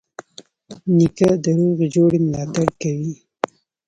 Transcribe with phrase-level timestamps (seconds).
[0.97, 3.13] نیکه د روغي جوړې ملاتړ کوي.